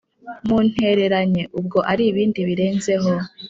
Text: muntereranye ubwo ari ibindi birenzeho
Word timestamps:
muntereranye 0.47 1.43
ubwo 1.59 1.79
ari 1.91 2.03
ibindi 2.11 2.39
birenzeho 2.49 3.11